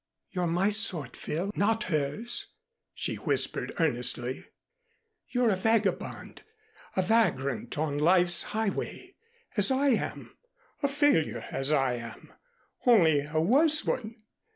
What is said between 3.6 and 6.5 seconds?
earnestly. "You're a vagabond